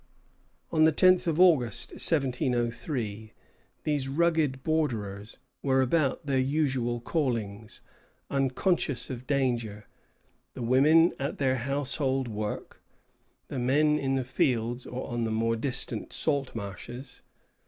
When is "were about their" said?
5.61-6.39